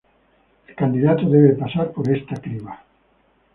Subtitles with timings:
[0.67, 2.83] El candidato debe pasar por esta criba.